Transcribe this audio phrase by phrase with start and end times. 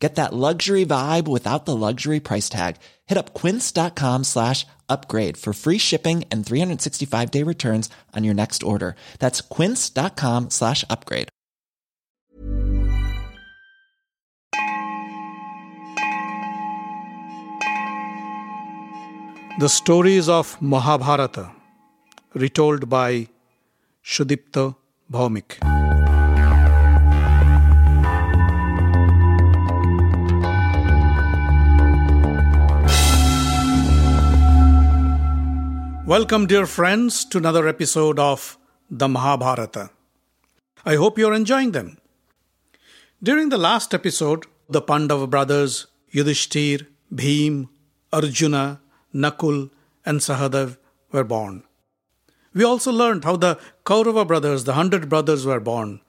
[0.00, 2.76] Get that luxury vibe without the luxury price tag.
[3.06, 8.62] Hit up quince.com slash upgrade for free shipping and 365 day returns on your next
[8.62, 8.96] order.
[9.18, 11.28] That's quince.com slash upgrade.
[19.58, 21.50] The stories of Mahabharata,
[22.32, 23.28] retold by
[24.02, 24.74] Shudipta
[25.12, 25.69] Bhaumik.
[36.10, 38.58] Welcome, dear friends, to another episode of
[38.90, 39.90] the Mahabharata.
[40.84, 41.98] I hope you're enjoying them.
[43.22, 47.68] During the last episode, the Pandava brothers, Yudhishthir, Bhim,
[48.12, 48.80] Arjuna,
[49.14, 49.70] Nakul,
[50.04, 50.78] and Sahadev
[51.12, 51.62] were born.
[52.54, 56.00] We also learned how the Kaurava brothers, the hundred brothers, were born.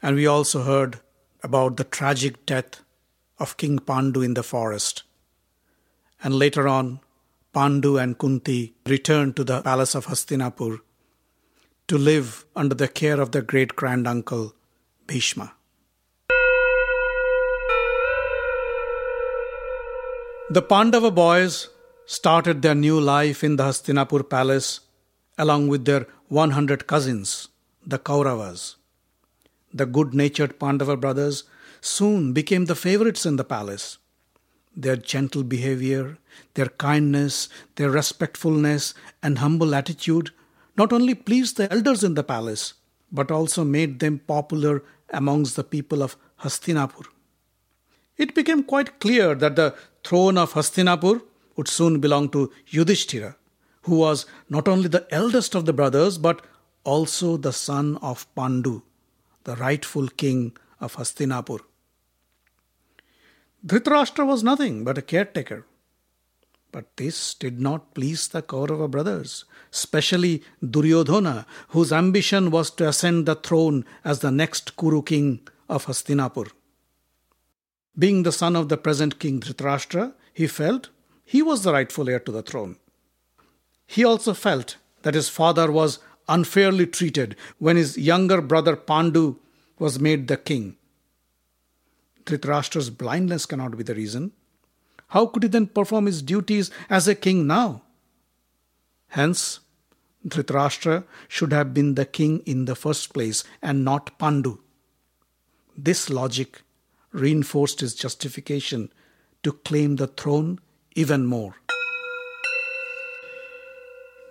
[0.00, 1.00] And we also heard
[1.42, 2.80] about the tragic death
[3.38, 5.02] of King Pandu in the forest.
[6.24, 7.00] And later on,
[7.56, 10.80] Pandu and Kunti returned to the palace of Hastinapur
[11.88, 14.52] to live under the care of their great granduncle
[15.06, 15.54] Bhishma.
[20.50, 21.70] The Pandava boys
[22.04, 24.80] started their new life in the Hastinapur palace
[25.38, 27.48] along with their 100 cousins,
[27.86, 28.74] the Kauravas.
[29.72, 31.44] The good natured Pandava brothers
[31.80, 33.96] soon became the favorites in the palace.
[34.76, 36.18] Their gentle behavior,
[36.54, 40.30] their kindness, their respectfulness, and humble attitude
[40.76, 42.74] not only pleased the elders in the palace,
[43.10, 47.06] but also made them popular amongst the people of Hastinapur.
[48.16, 51.22] It became quite clear that the throne of Hastinapur
[51.56, 53.36] would soon belong to Yudhishthira,
[53.82, 56.44] who was not only the eldest of the brothers but
[56.84, 58.82] also the son of Pandu,
[59.44, 61.60] the rightful king of Hastinapur.
[63.64, 65.66] Dhritarashtra was nothing but a caretaker.
[66.72, 73.26] But this did not please the Kaurava brothers, especially Duryodhana, whose ambition was to ascend
[73.26, 76.50] the throne as the next Kuru king of Hastinapur.
[77.98, 80.90] Being the son of the present king Dhritarashtra, he felt
[81.24, 82.76] he was the rightful heir to the throne.
[83.86, 89.36] He also felt that his father was unfairly treated when his younger brother Pandu
[89.78, 90.76] was made the king.
[92.26, 94.32] Dhritarashtra's blindness cannot be the reason.
[95.08, 97.82] How could he then perform his duties as a king now?
[99.08, 99.60] Hence,
[100.26, 104.58] Dhritarashtra should have been the king in the first place and not Pandu.
[105.78, 106.62] This logic
[107.12, 108.92] reinforced his justification
[109.44, 110.58] to claim the throne
[110.96, 111.54] even more.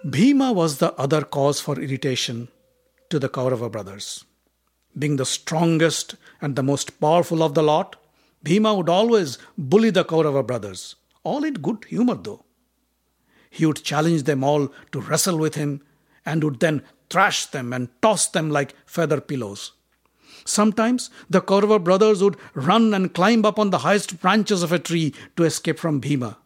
[0.07, 2.49] Bhima was the other cause for irritation
[3.09, 4.25] to the Kaurava brothers.
[4.97, 7.97] Being the strongest and the most powerful of the lot,
[8.43, 12.45] Bhima would always bully the Kaurava brothers, all in good humor though.
[13.49, 15.81] He would challenge them all to wrestle with him
[16.25, 19.71] and would then thrash them and toss them like feather pillows.
[20.45, 24.79] Sometimes the Kaurava brothers would run and climb up on the highest branches of a
[24.79, 26.37] tree to escape from Bhima.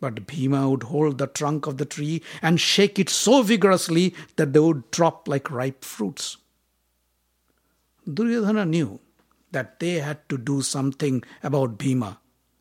[0.00, 4.52] But Bhima would hold the trunk of the tree and shake it so vigorously that
[4.52, 6.36] they would drop like ripe fruits.
[8.12, 9.00] Duryodhana knew
[9.52, 12.20] that they had to do something about Bhima,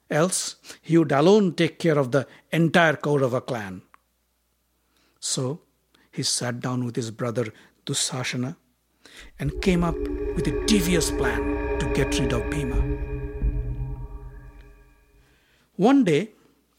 [0.09, 3.81] else he would alone take care of the entire Kaurava clan.
[5.19, 5.61] So
[6.11, 7.53] he sat down with his brother
[7.85, 8.55] Dusashana
[9.39, 9.97] and came up
[10.35, 12.81] with a devious plan to get rid of Bhima.
[15.75, 16.31] One day,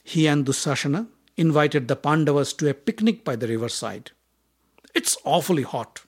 [0.03, 4.13] he and Dusashana invited the Pandavas to a picnic by the riverside.
[4.95, 6.03] It's awfully hot.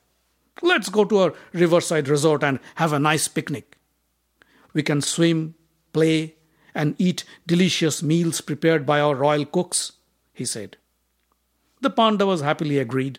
[0.63, 3.79] Let's go to a riverside resort and have a nice picnic.
[4.73, 5.55] We can swim,
[5.93, 6.35] play,
[6.75, 9.93] and eat delicious meals prepared by our royal cooks,
[10.33, 10.77] he said.
[11.81, 13.19] The Pandavas happily agreed.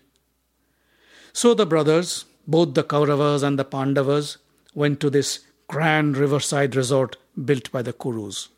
[1.34, 4.38] So the brothers, both the Kauravas and the Pandavas,
[4.74, 8.50] went to this grand riverside resort built by the Kurus.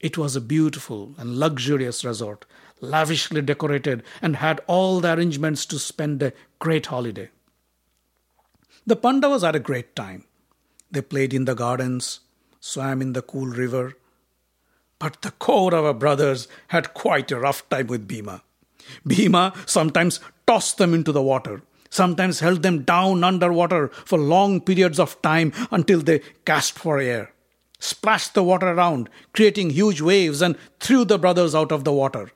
[0.00, 2.44] It was a beautiful and luxurious resort,
[2.80, 7.30] lavishly decorated, and had all the arrangements to spend a great holiday.
[8.88, 10.26] The Pandavas had a great time.
[10.92, 12.20] They played in the gardens,
[12.60, 13.94] swam in the cool river.
[15.00, 18.42] But the Kaurava brothers had quite a rough time with Bhima.
[19.04, 25.00] Bhima sometimes tossed them into the water, sometimes held them down underwater for long periods
[25.00, 27.32] of time until they gasped for air,
[27.80, 32.30] splashed the water around, creating huge waves, and threw the brothers out of the water.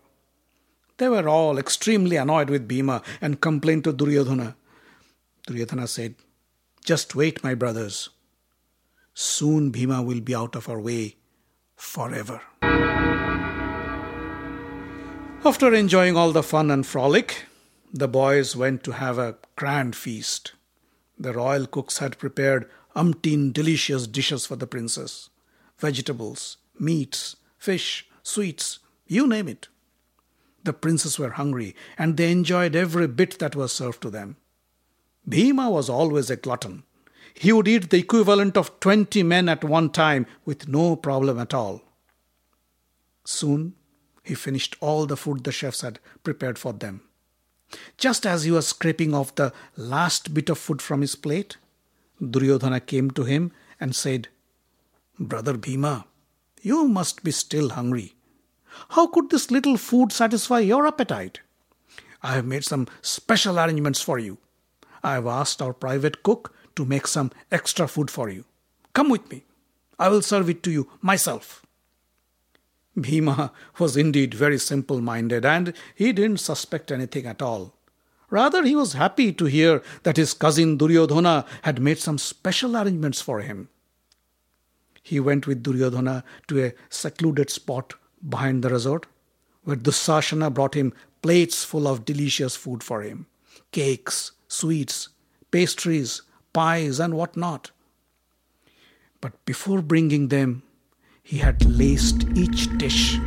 [0.98, 4.56] They were all extremely annoyed with Bhima and complained to Duryodhana.
[5.46, 6.16] Duryodhana said,
[6.90, 8.08] Just wait, my brothers.
[9.14, 11.14] Soon Bhima will be out of our way
[11.76, 12.40] forever.
[15.44, 17.44] After enjoying all the fun and frolic,
[17.94, 20.54] the boys went to have a grand feast.
[21.16, 25.30] The royal cooks had prepared umpteen delicious dishes for the princess
[25.78, 29.68] vegetables, meats, fish, sweets, you name it.
[30.64, 34.38] The princes were hungry and they enjoyed every bit that was served to them.
[35.30, 36.82] Bhima was always a glutton.
[37.34, 41.54] He would eat the equivalent of 20 men at one time with no problem at
[41.54, 41.82] all.
[43.24, 43.74] Soon,
[44.24, 47.02] he finished all the food the chefs had prepared for them.
[47.96, 51.56] Just as he was scraping off the last bit of food from his plate,
[52.20, 54.28] Duryodhana came to him and said,
[55.18, 56.06] Brother Bhima,
[56.60, 58.14] you must be still hungry.
[58.90, 61.40] How could this little food satisfy your appetite?
[62.22, 64.38] I have made some special arrangements for you.
[65.02, 68.44] I have asked our private cook to make some extra food for you.
[68.92, 69.44] Come with me.
[69.98, 71.64] I will serve it to you myself.
[72.98, 77.74] Bhima was indeed very simple minded and he didn't suspect anything at all.
[78.30, 83.20] Rather, he was happy to hear that his cousin Duryodhana had made some special arrangements
[83.20, 83.68] for him.
[85.02, 87.94] He went with Duryodhana to a secluded spot
[88.28, 89.06] behind the resort,
[89.64, 90.92] where Dusashana brought him
[91.22, 93.26] plates full of delicious food for him
[93.72, 95.08] cakes, sweets,
[95.50, 97.70] pastries, pies, and what not.
[99.20, 100.62] But before bringing them,
[101.22, 103.18] he had laced each dish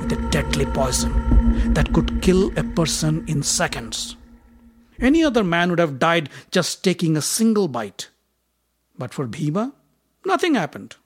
[0.00, 4.16] with a deadly poison that could kill a person in seconds.
[5.00, 8.08] Any other man would have died just taking a single bite.
[8.96, 9.72] But for Bhima,
[10.24, 10.96] nothing happened.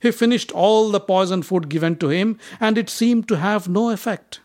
[0.00, 3.90] He finished all the poison food given to him, and it seemed to have no
[3.90, 4.40] effect.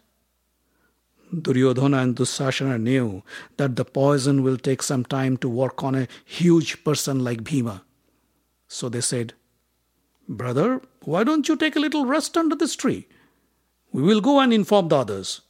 [1.33, 3.23] Duryodhana and Dusashana knew
[3.57, 7.83] that the poison will take some time to work on a huge person like Bhima.
[8.67, 9.33] So they said,
[10.27, 13.07] Brother, why don't you take a little rest under this tree?
[13.91, 15.41] We will go and inform the others.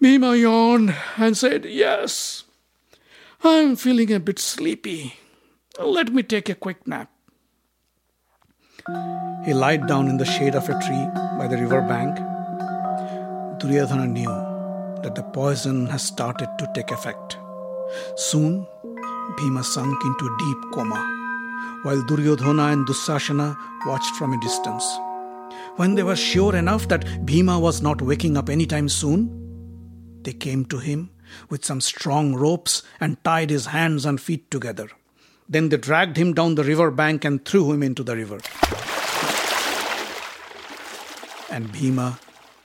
[0.00, 2.44] Bhima yawned and said, Yes,
[3.42, 5.14] I'm feeling a bit sleepy.
[5.78, 7.10] Let me take a quick nap.
[9.44, 11.06] He lied down in the shade of a tree
[11.38, 12.33] by the river bank.
[13.58, 14.34] Duryodhana knew
[15.02, 17.38] that the poison has started to take effect.
[18.16, 18.66] Soon,
[19.36, 21.14] Bhima sunk into deep coma
[21.82, 23.56] while Duryodhana and Dusashana
[23.86, 24.84] watched from a distance.
[25.76, 29.30] When they were sure enough that Bhima was not waking up anytime soon,
[30.22, 31.10] they came to him
[31.50, 34.88] with some strong ropes and tied his hands and feet together.
[35.48, 38.40] Then they dragged him down the river bank and threw him into the river.
[41.50, 42.18] And Bhima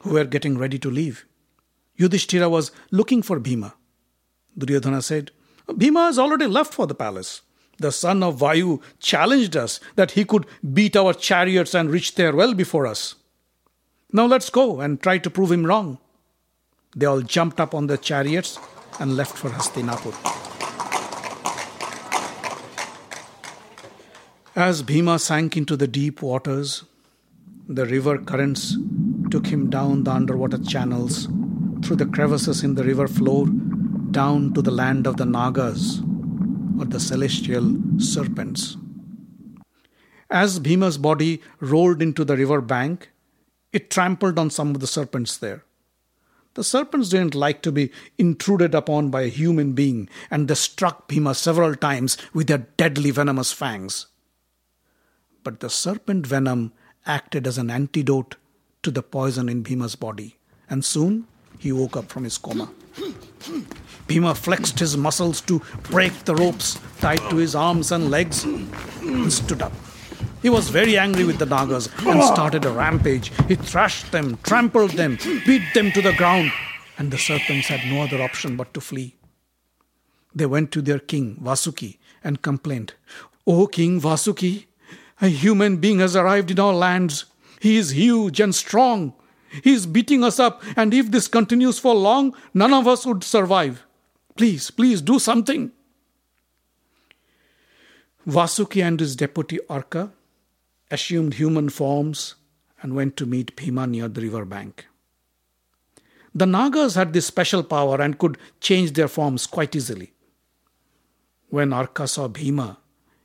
[0.00, 1.24] who were getting ready to leave.
[1.96, 3.74] Yudhishthira was looking for Bhima.
[4.56, 5.30] Duryodhana said,
[5.76, 7.42] Bhima has already left for the palace.
[7.78, 12.34] The son of Vayu challenged us that he could beat our chariots and reach there
[12.34, 13.14] well before us.
[14.12, 15.98] Now let's go and try to prove him wrong.
[16.96, 18.58] They all jumped up on their chariots
[18.98, 20.14] and left for Hastinapur.
[24.56, 26.84] As Bhima sank into the deep waters,
[27.68, 28.76] the river currents
[29.30, 31.28] took him down the underwater channels,
[31.82, 33.46] through the crevices in the river floor,
[34.10, 36.00] down to the land of the Nagas,
[36.78, 38.76] or the celestial serpents.
[40.30, 43.10] As Bhima's body rolled into the river bank,
[43.72, 45.64] it trampled on some of the serpents there.
[46.54, 51.06] The serpents didn't like to be intruded upon by a human being, and they struck
[51.06, 54.06] Bhima several times with their deadly venomous fangs.
[55.44, 56.72] But the serpent venom
[57.06, 58.36] acted as an antidote
[58.82, 60.36] to the poison in Bhima's body,
[60.68, 61.26] and soon
[61.58, 62.70] he woke up from his coma.
[64.06, 69.32] Bhima flexed his muscles to break the ropes tied to his arms and legs and
[69.32, 69.72] stood up.
[70.42, 73.30] He was very angry with the Nagas and started a rampage.
[73.46, 76.50] He thrashed them, trampled them, beat them to the ground,
[76.98, 79.16] and the serpents had no other option but to flee.
[80.34, 82.94] They went to their king, Vasuki, and complained,
[83.46, 84.66] O King Vasuki,
[85.20, 87.26] a human being has arrived in our lands.
[87.60, 89.12] He is huge and strong.
[89.62, 93.22] He is beating us up, and if this continues for long, none of us would
[93.22, 93.84] survive.
[94.36, 95.70] Please, please do something.
[98.26, 100.10] Vasuki and his deputy Arka
[100.90, 102.36] assumed human forms
[102.80, 104.86] and went to meet Bhima near the river bank.
[106.34, 110.12] The Nagas had this special power and could change their forms quite easily.
[111.48, 112.78] When Arka saw Bhima,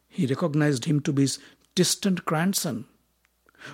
[0.09, 1.39] he recognized him to be his
[1.75, 2.85] distant grandson.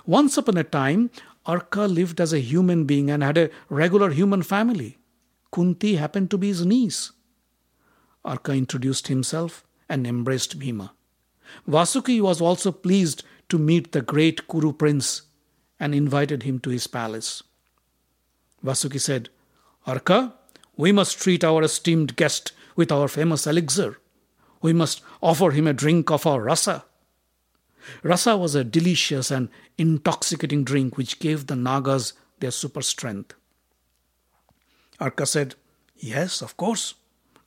[0.06, 1.10] Once upon a time,
[1.46, 4.98] Arka lived as a human being and had a regular human family.
[5.52, 7.12] Kunti happened to be his niece.
[8.24, 10.94] Arka introduced himself and embraced Bhima.
[11.68, 15.24] Vasuki was also pleased to meet the great Kuru prince
[15.80, 17.44] and invited him to his palace.
[18.64, 19.30] Vasuki said,
[19.88, 20.34] Arka,
[20.78, 24.00] we must treat our esteemed guest with our famous elixir.
[24.62, 26.86] We must offer him a drink of our rasa.
[28.04, 33.34] Rasa was a delicious and intoxicating drink which gave the Nagas their super strength.
[35.00, 35.56] Arka said,
[35.96, 36.96] Yes, of course.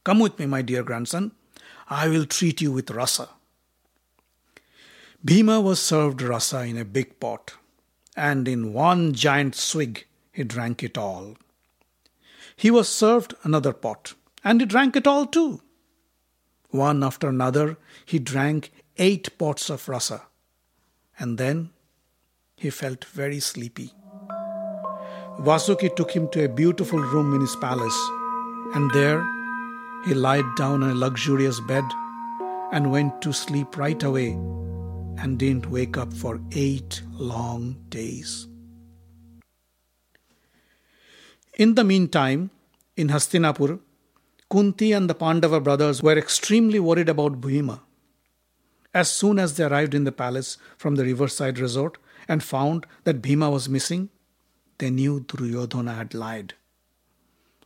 [0.04, 1.32] Come with me, my dear grandson.
[1.88, 3.28] I will treat you with rasa.
[5.24, 7.54] Bhima was served rasa in a big pot,
[8.16, 11.36] and in one giant swig he drank it all.
[12.56, 15.62] He was served another pot, and he drank it all too.
[16.68, 20.22] One after another, he drank eight pots of rasa,
[21.18, 21.70] and then
[22.56, 23.92] he felt very sleepy.
[25.40, 27.98] Vasuki took him to a beautiful room in his palace,
[28.74, 29.26] and there
[30.06, 31.84] he lied down on a luxurious bed
[32.72, 34.28] and went to sleep right away
[35.18, 38.46] and didn't wake up for eight long days.
[41.56, 42.50] In the meantime,
[42.96, 43.80] in Hastinapur,
[44.50, 47.82] Kunti and the Pandava brothers were extremely worried about Bhima.
[48.94, 51.98] As soon as they arrived in the palace from the riverside resort
[52.28, 54.08] and found that Bhima was missing,
[54.78, 56.54] they knew Duryodhana had lied.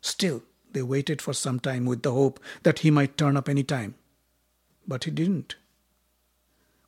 [0.00, 0.42] Still,
[0.72, 3.94] they waited for some time with the hope that he might turn up any time.
[4.86, 5.56] But he didn't.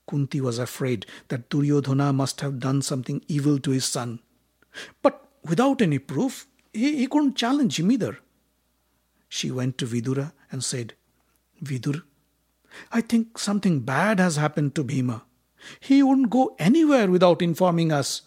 [0.09, 4.21] Kunti was afraid that Duryodhana must have done something evil to his son.
[5.03, 8.19] But without any proof, he, he couldn't challenge him either.
[9.29, 10.95] She went to Vidura and said,
[11.63, 12.03] Vidur,
[12.93, 15.23] I think something bad has happened to Bhima.
[15.81, 18.23] He wouldn't go anywhere without informing us.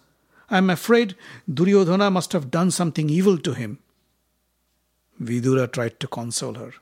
[0.50, 1.15] I am afraid
[1.51, 3.79] Duryodhana must have done something evil to him.
[5.21, 6.73] Vidura tried to console her.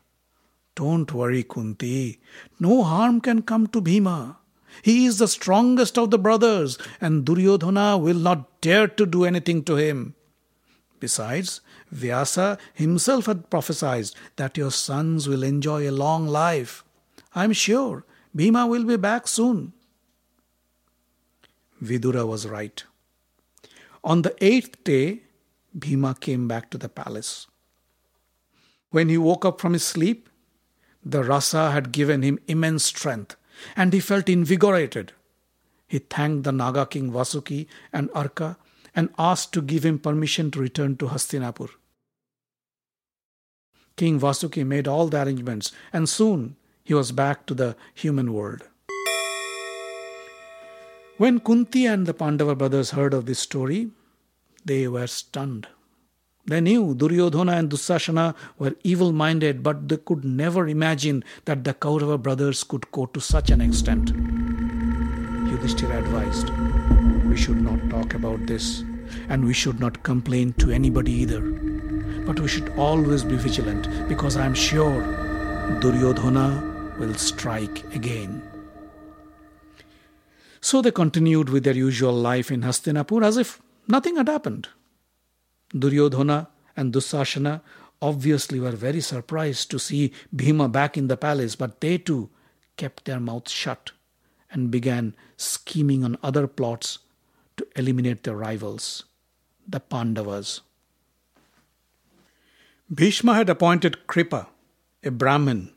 [0.76, 2.20] Don't worry, Kunti.
[2.60, 4.38] No harm can come to Bhima.
[4.82, 9.64] He is the strongest of the brothers, and Duryodhana will not dare to do anything
[9.66, 10.16] to him.
[11.00, 16.84] Besides, Vyasa himself had prophesied that your sons will enjoy a long life.
[17.34, 19.74] I am sure Bhima will be back soon.
[21.82, 22.84] Vidura was right.
[24.04, 25.24] On the eighth day,
[25.78, 27.48] Bhima came back to the palace.
[28.90, 30.30] When he woke up from his sleep,
[31.04, 33.36] the rasa had given him immense strength
[33.76, 35.14] and he felt invigorated.
[35.88, 38.58] He thanked the Naga king Vasuki and Arka
[38.96, 41.70] and asked to give him permission to return to Hastinapur.
[43.96, 48.64] King Vasuki made all the arrangements, and soon he was back to the human world.
[51.18, 53.92] When Kunti and the Pandava brothers heard of this story,
[54.66, 55.68] they were stunned.
[56.48, 61.76] They knew Duryodhana and Dusashana were evil minded, but they could never imagine that the
[61.76, 64.10] Kaurava brothers could go to such an extent.
[65.52, 66.50] Yudhishthira advised,
[67.30, 68.84] We should not talk about this,
[69.30, 71.42] and we should not complain to anybody either.
[72.26, 75.02] But we should always be vigilant, because I am sure
[75.82, 76.71] Duryodhana
[77.02, 78.44] will strike again.
[80.62, 84.68] So they continued with their usual life in Hastinapur as if nothing had happened.
[85.74, 87.62] Duryodhana and Dusashana
[88.04, 92.30] obviously were very surprised to see Bhima back in the palace, but they too
[92.78, 93.92] kept their mouths shut
[94.52, 97.00] and began scheming on other plots
[97.58, 99.06] to eliminate their rivals,
[99.68, 100.62] the Pandavas.
[102.94, 104.50] Bhishma had appointed Kripa,
[105.04, 105.72] a Brahmin,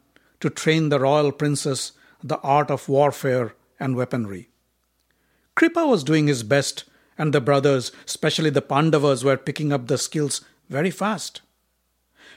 [0.45, 4.51] to train the royal princess the art of warfare and weaponry.
[5.55, 6.85] Kripa was doing his best,
[7.17, 11.41] and the brothers, especially the Pandavas, were picking up the skills very fast.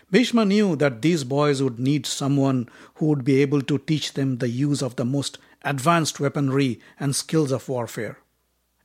[0.09, 4.37] Bhishma knew that these boys would need someone who would be able to teach them
[4.37, 8.19] the use of the most advanced weaponry and skills of warfare,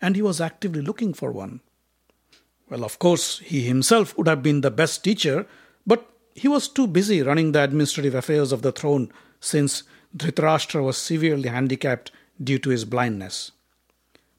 [0.00, 1.60] and he was actively looking for one.
[2.68, 5.46] Well, of course, he himself would have been the best teacher,
[5.86, 9.82] but he was too busy running the administrative affairs of the throne since
[10.16, 12.10] Dhritarashtra was severely handicapped
[12.42, 13.52] due to his blindness.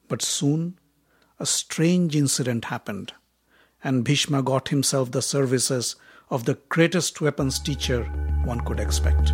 [0.07, 0.79] But soon
[1.39, 3.13] a strange incident happened,
[3.83, 5.95] and Bhishma got himself the services
[6.29, 8.03] of the greatest weapons teacher
[8.45, 9.33] one could expect.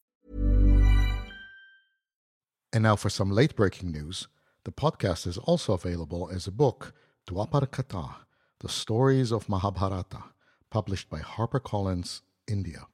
[2.73, 4.27] And now for some late breaking news.
[4.63, 6.93] The podcast is also available as a book,
[7.27, 8.15] Dwapar Katha,
[8.59, 10.23] The Stories of Mahabharata,
[10.69, 12.87] published by HarperCollins, India.